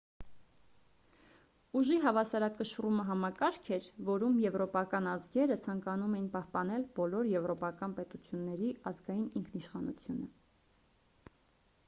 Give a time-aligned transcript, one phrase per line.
[1.79, 10.31] ուժի հավասարակշռումը համակարգ էր որում եվրոպական ազգերը ցանկանում էին պահպանել բոլոր եվրոպական պետությունների ազգային ինքնիշխանությունը